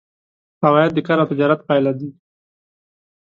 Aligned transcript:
عواید 0.65 0.91
د 0.93 0.99
کار 1.07 1.17
او 1.21 1.29
تجارت 1.31 1.59
پایله 1.67 1.91
دي. 1.99 2.09